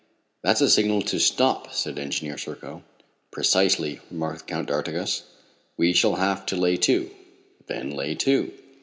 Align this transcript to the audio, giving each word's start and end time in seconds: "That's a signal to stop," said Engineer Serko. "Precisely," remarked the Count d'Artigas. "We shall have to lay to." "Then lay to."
"That's 0.41 0.61
a 0.61 0.69
signal 0.71 1.03
to 1.03 1.19
stop," 1.19 1.71
said 1.75 1.99
Engineer 1.99 2.35
Serko. 2.35 2.81
"Precisely," 3.29 3.99
remarked 4.09 4.39
the 4.47 4.51
Count 4.51 4.69
d'Artigas. 4.69 5.21
"We 5.77 5.93
shall 5.93 6.15
have 6.15 6.43
to 6.47 6.55
lay 6.55 6.75
to." 6.77 7.11
"Then 7.67 7.91
lay 7.91 8.15
to." 8.15 8.51